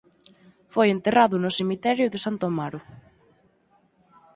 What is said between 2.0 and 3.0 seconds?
de Santo Amaro.